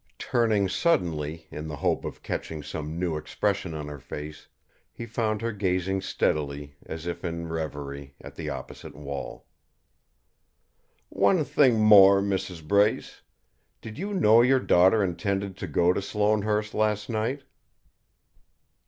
[0.17, 4.47] Turning suddenly in the hope of catching some new expression on her face,
[4.91, 9.45] he found her gazing steadily, as if in revery, at the opposite wall.
[11.09, 12.67] "One thing more, Mrs.
[12.67, 13.21] Brace:
[13.79, 17.43] did you know your daughter intended to go to Sloanehurst last night?"